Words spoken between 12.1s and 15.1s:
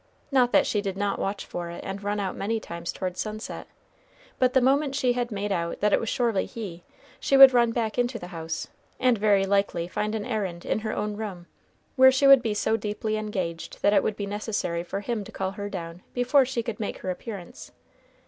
she would be so deeply engaged that it would be necessary for